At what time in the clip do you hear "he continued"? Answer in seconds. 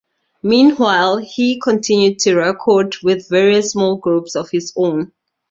1.17-2.17